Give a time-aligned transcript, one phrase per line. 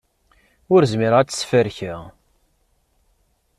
[0.73, 2.01] Ur zmireɣ ad tt-sferkeɣ.